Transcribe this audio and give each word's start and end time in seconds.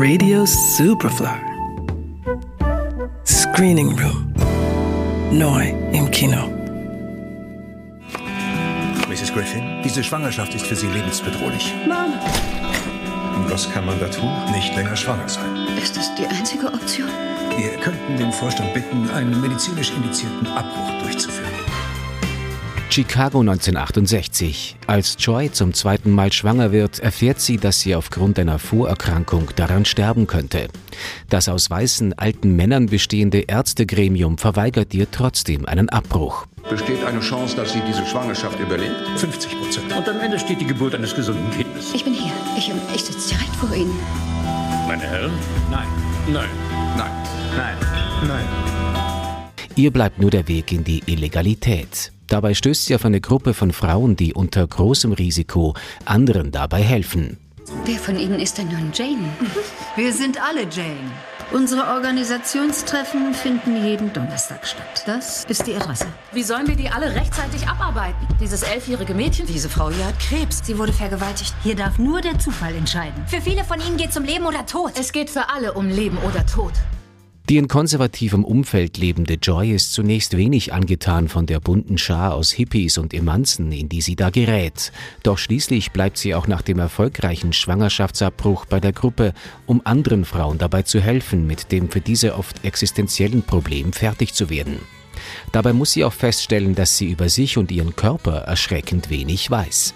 Radio 0.00 0.46
Superfly. 0.46 1.26
Screening 3.26 3.98
Room. 3.98 4.32
Neu 5.32 5.74
im 5.92 6.08
Kino. 6.12 6.48
Mrs. 9.08 9.32
Griffin, 9.32 9.82
diese 9.82 10.04
Schwangerschaft 10.04 10.54
ist 10.54 10.66
für 10.66 10.76
Sie 10.76 10.86
lebensbedrohlich. 10.86 11.74
Mama, 11.88 12.14
Was 13.48 13.68
kann 13.72 13.86
man 13.86 13.98
da 13.98 14.06
tun? 14.06 14.30
Nicht 14.52 14.76
länger 14.76 14.94
schwanger 14.94 15.28
sein. 15.28 15.66
ist 15.76 15.96
das 15.96 16.14
die 16.14 16.28
einzige 16.28 16.68
Option? 16.68 17.08
Wir 17.56 17.70
könnten 17.80 18.16
den 18.16 18.30
Vorstand 18.32 18.72
bitten, 18.74 19.10
einen 19.10 19.40
medizinisch 19.40 19.90
indizierten 19.90 20.46
Abbruch 20.46 20.92
durchzuführen. 21.02 21.47
Chicago 22.98 23.38
1968. 23.38 24.74
Als 24.88 25.14
Joy 25.20 25.52
zum 25.52 25.72
zweiten 25.72 26.10
Mal 26.10 26.32
schwanger 26.32 26.72
wird, 26.72 26.98
erfährt 26.98 27.38
sie, 27.38 27.56
dass 27.56 27.78
sie 27.78 27.94
aufgrund 27.94 28.40
einer 28.40 28.58
Vorerkrankung 28.58 29.50
daran 29.54 29.84
sterben 29.84 30.26
könnte. 30.26 30.66
Das 31.28 31.48
aus 31.48 31.70
weißen 31.70 32.18
alten 32.18 32.56
Männern 32.56 32.86
bestehende 32.86 33.42
Ärztegremium 33.42 34.36
verweigert 34.36 34.94
ihr 34.94 35.08
trotzdem 35.08 35.64
einen 35.64 35.88
Abbruch. 35.90 36.46
Besteht 36.68 37.04
eine 37.04 37.20
Chance, 37.20 37.54
dass 37.54 37.72
sie 37.72 37.82
diese 37.86 38.04
Schwangerschaft 38.04 38.58
überlebt? 38.58 38.96
50 39.14 39.60
Prozent. 39.60 39.96
Und 39.96 40.08
am 40.08 40.18
Ende 40.18 40.36
steht 40.36 40.60
die 40.60 40.66
Geburt 40.66 40.96
eines 40.96 41.14
gesunden 41.14 41.52
Kindes. 41.52 41.94
Ich 41.94 42.02
bin 42.02 42.14
hier. 42.14 42.32
Ich, 42.56 42.68
ich 42.92 43.04
sitze 43.04 43.28
direkt 43.28 43.54
vor 43.54 43.72
Ihnen. 43.76 43.96
Meine 44.88 45.04
Herren? 45.04 45.30
Nein. 45.70 45.86
Nein. 46.32 46.48
Nein. 46.96 47.12
Nein. 47.56 47.76
Nein. 48.26 48.77
Ihr 49.78 49.92
bleibt 49.92 50.18
nur 50.18 50.32
der 50.32 50.48
Weg 50.48 50.72
in 50.72 50.82
die 50.82 51.04
Illegalität. 51.06 52.10
Dabei 52.26 52.52
stößt 52.54 52.86
sie 52.86 52.96
auf 52.96 53.04
eine 53.04 53.20
Gruppe 53.20 53.54
von 53.54 53.72
Frauen, 53.72 54.16
die 54.16 54.34
unter 54.34 54.66
großem 54.66 55.12
Risiko 55.12 55.74
anderen 56.04 56.50
dabei 56.50 56.82
helfen. 56.82 57.38
Wer 57.84 57.94
von 57.94 58.18
Ihnen 58.18 58.40
ist 58.40 58.58
denn 58.58 58.66
nun 58.66 58.90
Jane? 58.92 59.28
Wir 59.96 60.12
sind 60.12 60.42
alle 60.42 60.62
Jane. 60.62 61.12
Unsere 61.52 61.94
Organisationstreffen 61.94 63.32
finden 63.34 63.84
jeden 63.86 64.12
Donnerstag 64.12 64.66
statt. 64.66 65.04
Das 65.06 65.44
ist 65.44 65.64
die 65.68 65.76
Adresse. 65.76 66.06
Wie 66.32 66.42
sollen 66.42 66.66
wir 66.66 66.76
die 66.76 66.90
alle 66.90 67.14
rechtzeitig 67.14 67.66
abarbeiten? 67.66 68.26
Dieses 68.38 68.62
elfjährige 68.62 69.14
Mädchen, 69.14 69.46
diese 69.46 69.70
Frau 69.70 69.90
hier 69.90 70.06
hat 70.06 70.18
Krebs. 70.18 70.60
Sie 70.62 70.76
wurde 70.76 70.92
vergewaltigt. 70.92 71.54
Hier 71.62 71.76
darf 71.76 71.98
nur 71.98 72.20
der 72.20 72.38
Zufall 72.38 72.74
entscheiden. 72.74 73.24
Für 73.28 73.40
viele 73.40 73.64
von 73.64 73.80
ihnen 73.80 73.96
geht 73.96 74.10
es 74.10 74.16
um 74.18 74.24
Leben 74.24 74.44
oder 74.44 74.66
Tod. 74.66 74.92
Es 74.98 75.12
geht 75.12 75.30
für 75.30 75.48
alle 75.48 75.72
um 75.72 75.88
Leben 75.88 76.18
oder 76.18 76.44
Tod. 76.44 76.72
Die 77.48 77.56
in 77.56 77.66
konservativem 77.66 78.44
Umfeld 78.44 78.98
lebende 78.98 79.38
Joy 79.40 79.70
ist 79.72 79.94
zunächst 79.94 80.36
wenig 80.36 80.74
angetan 80.74 81.28
von 81.28 81.46
der 81.46 81.60
bunten 81.60 81.96
Schar 81.96 82.34
aus 82.34 82.50
Hippies 82.50 82.98
und 82.98 83.14
Emanzen, 83.14 83.72
in 83.72 83.88
die 83.88 84.02
sie 84.02 84.16
da 84.16 84.28
gerät. 84.28 84.92
Doch 85.22 85.38
schließlich 85.38 85.92
bleibt 85.92 86.18
sie 86.18 86.34
auch 86.34 86.46
nach 86.46 86.60
dem 86.60 86.78
erfolgreichen 86.78 87.54
Schwangerschaftsabbruch 87.54 88.66
bei 88.66 88.80
der 88.80 88.92
Gruppe, 88.92 89.32
um 89.64 89.80
anderen 89.84 90.26
Frauen 90.26 90.58
dabei 90.58 90.82
zu 90.82 91.00
helfen, 91.00 91.46
mit 91.46 91.72
dem 91.72 91.88
für 91.88 92.02
diese 92.02 92.34
oft 92.34 92.66
existenziellen 92.66 93.42
Problem 93.42 93.94
fertig 93.94 94.34
zu 94.34 94.50
werden. 94.50 94.80
Dabei 95.50 95.72
muss 95.72 95.92
sie 95.92 96.04
auch 96.04 96.12
feststellen, 96.12 96.74
dass 96.74 96.98
sie 96.98 97.10
über 97.10 97.30
sich 97.30 97.56
und 97.56 97.72
ihren 97.72 97.96
Körper 97.96 98.40
erschreckend 98.40 99.08
wenig 99.08 99.50
weiß. 99.50 99.94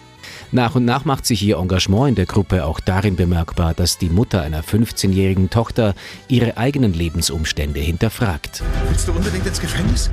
Nach 0.51 0.75
und 0.75 0.85
nach 0.85 1.05
macht 1.05 1.27
sich 1.27 1.43
ihr 1.43 1.57
Engagement 1.57 2.11
in 2.11 2.15
der 2.15 2.27
Gruppe 2.27 2.65
auch 2.65 2.81
darin 2.81 3.17
bemerkbar, 3.17 3.75
dass 3.75 3.99
die 3.99 4.09
Mutter 4.09 4.43
einer 4.43 4.63
15-jährigen 4.63 5.51
Tochter 5.51 5.95
ihre 6.29 6.57
eigenen 6.57 6.93
Lebensumstände 6.93 7.81
hinterfragt. 7.81 8.63
Willst 8.89 9.09
du 9.09 9.13
unbedingt 9.13 9.47
ins 9.47 9.61
Gefängnis? 9.61 10.11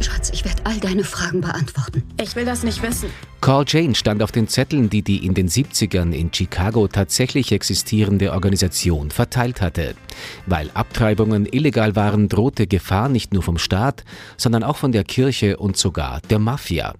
Schatz, 0.00 0.30
ich 0.32 0.44
werde 0.44 0.62
all 0.64 0.78
deine 0.78 1.04
Fragen 1.04 1.42
beantworten. 1.42 2.02
Ich 2.20 2.34
will 2.34 2.44
das 2.44 2.62
nicht 2.62 2.82
wissen. 2.82 3.10
Call 3.40 3.64
Jane 3.66 3.94
stand 3.94 4.22
auf 4.22 4.32
den 4.32 4.48
Zetteln, 4.48 4.90
die 4.90 5.00
die 5.00 5.24
in 5.24 5.32
den 5.32 5.48
70ern 5.48 6.12
in 6.12 6.30
Chicago 6.30 6.88
tatsächlich 6.88 7.52
existierende 7.52 8.32
Organisation 8.32 9.10
verteilt 9.10 9.62
hatte. 9.62 9.94
Weil 10.44 10.70
Abtreibungen 10.74 11.46
illegal 11.46 11.96
waren, 11.96 12.28
drohte 12.28 12.66
Gefahr 12.66 13.08
nicht 13.08 13.32
nur 13.32 13.42
vom 13.42 13.56
Staat, 13.56 14.04
sondern 14.36 14.62
auch 14.62 14.76
von 14.76 14.92
der 14.92 15.04
Kirche 15.04 15.56
und 15.56 15.78
sogar 15.78 16.20
der 16.28 16.38
Mafia. 16.38 16.94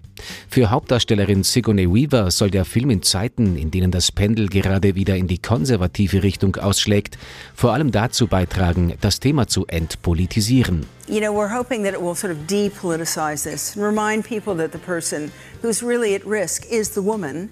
Für 0.49 0.69
Hauptdarstellerin 0.69 1.43
Sigourney 1.43 1.87
Weaver 1.87 2.31
soll 2.31 2.49
der 2.49 2.65
Film 2.65 2.89
in 2.89 3.03
Zeiten, 3.03 3.55
in 3.55 3.71
denen 3.71 3.91
das 3.91 4.11
Pendel 4.11 4.47
gerade 4.47 4.95
wieder 4.95 5.15
in 5.15 5.27
die 5.27 5.39
konservative 5.39 6.23
Richtung 6.23 6.55
ausschlägt, 6.55 7.17
vor 7.53 7.73
allem 7.73 7.91
dazu 7.91 8.27
beitragen, 8.27 8.93
das 9.01 9.19
Thema 9.19 9.47
zu 9.47 9.67
entpolitisieren. 9.67 10.85
You 11.07 11.19
know, 11.19 11.33
we're 11.33 11.53
hoping 11.53 11.83
that 11.83 11.93
it 11.93 12.01
will 12.01 12.15
sort 12.15 12.31
of 12.31 12.47
depoliticize 12.47 13.43
this 13.43 13.75
and 13.75 13.83
remind 13.83 14.23
people 14.23 14.55
that 14.55 14.71
the 14.71 14.77
person 14.77 15.31
who's 15.61 15.83
really 15.83 16.15
at 16.15 16.25
risk 16.31 16.65
is 16.71 16.91
the 16.91 17.01
woman 17.01 17.51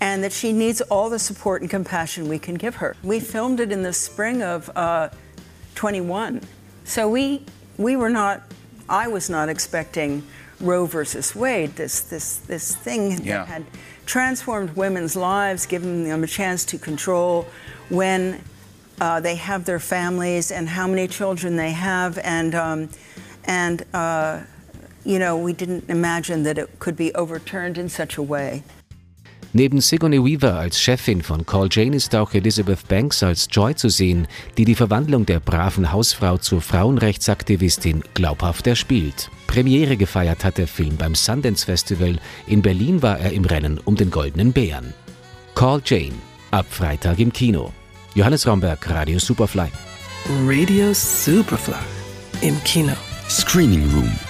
and 0.00 0.24
that 0.24 0.32
she 0.32 0.52
needs 0.52 0.80
all 0.82 1.10
the 1.10 1.18
support 1.18 1.60
and 1.60 1.68
compassion 1.68 2.26
we 2.28 2.38
can 2.38 2.54
give 2.54 2.76
her. 2.76 2.96
We 3.02 3.20
filmed 3.20 3.60
it 3.60 3.70
in 3.70 3.82
the 3.82 3.92
spring 3.92 4.42
of 4.42 4.70
uh, 4.74 5.10
21. 5.74 6.40
So 6.84 7.06
we, 7.08 7.44
we 7.76 7.96
were 7.96 8.08
not, 8.08 8.40
I 8.88 9.08
was 9.08 9.28
not 9.28 9.50
expecting 9.50 10.22
Roe 10.60 10.86
versus 10.86 11.34
Wade, 11.34 11.76
this, 11.76 12.00
this, 12.00 12.38
this 12.38 12.74
thing 12.74 13.10
Yeah. 13.22 13.38
that 13.44 13.48
had 13.48 13.64
transformed 14.06 14.70
women's 14.76 15.16
lives, 15.16 15.66
given 15.66 16.04
them 16.04 16.24
a 16.24 16.26
chance 16.26 16.64
to 16.66 16.78
control 16.78 17.46
when 17.90 18.42
uh, 19.00 19.20
they 19.20 19.36
have 19.36 19.64
their 19.64 19.78
families 19.80 20.50
and 20.50 20.68
how 20.68 20.86
many 20.86 21.08
children 21.08 21.56
they 21.56 21.72
have, 21.72 22.18
and 22.18 22.54
um, 22.54 22.88
and 23.44 23.84
uh, 23.94 24.40
you 25.10 25.18
know 25.18 25.36
we 25.36 25.52
didn't 25.52 25.88
imagine 25.88 26.44
that 26.44 26.56
it 26.56 26.68
could 26.78 26.96
be 26.96 27.12
overturned 27.14 27.76
in 27.76 27.88
such 27.88 28.18
a 28.18 28.22
way. 28.22 28.62
Neben 29.52 29.80
Sigourney 29.80 30.24
Weaver 30.24 30.54
als 30.54 30.80
Chefin 30.80 31.22
von 31.22 31.44
Call 31.44 31.68
Jane 31.68 31.96
ist 31.96 32.14
auch 32.14 32.32
Elizabeth 32.34 32.86
Banks 32.86 33.20
als 33.24 33.48
Joy 33.50 33.74
zu 33.74 33.88
sehen, 33.88 34.28
die 34.56 34.64
die 34.64 34.76
Verwandlung 34.76 35.26
der 35.26 35.40
braven 35.40 35.90
Hausfrau 35.90 36.38
zur 36.38 36.60
Frauenrechtsaktivistin 36.60 38.04
glaubhaft 38.14 38.68
erspielt. 38.68 39.28
Premiere 39.48 39.96
gefeiert 39.96 40.44
hat 40.44 40.58
der 40.58 40.68
Film 40.68 40.96
beim 40.96 41.16
Sundance 41.16 41.66
Festival. 41.66 42.20
In 42.46 42.62
Berlin 42.62 43.02
war 43.02 43.18
er 43.18 43.32
im 43.32 43.44
Rennen 43.44 43.80
um 43.84 43.96
den 43.96 44.12
Goldenen 44.12 44.52
Bären. 44.52 44.94
Call 45.56 45.82
Jane. 45.84 46.14
Ab 46.52 46.66
Freitag 46.70 47.18
im 47.18 47.32
Kino. 47.32 47.72
Johannes 48.14 48.46
Romberg, 48.46 48.88
Radio 48.88 49.18
Superfly. 49.18 49.68
Radio 50.46 50.92
Superfly. 50.92 51.74
Im 52.42 52.62
Kino. 52.62 52.92
Screening 53.28 53.82
Room. 53.92 54.29